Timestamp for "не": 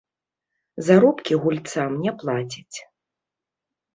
2.05-2.11